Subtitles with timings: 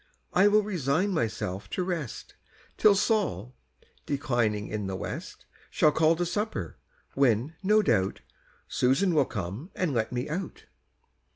[0.33, 2.33] I will resign myself to rest
[2.75, 3.53] Till Sol,
[4.07, 6.79] declining in the west, Shall call to supper,
[7.13, 8.21] when, no doubt,
[8.67, 10.65] Susan will come and let me out."